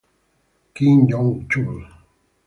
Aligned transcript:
Kim 0.73 1.05
Young-chul 1.09 1.69